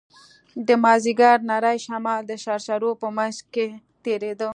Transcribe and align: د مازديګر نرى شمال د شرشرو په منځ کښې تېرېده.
د 0.67 0.69
مازديګر 0.83 1.37
نرى 1.49 1.75
شمال 1.85 2.21
د 2.27 2.31
شرشرو 2.43 2.91
په 3.01 3.07
منځ 3.17 3.35
کښې 3.53 3.65
تېرېده. 4.03 4.49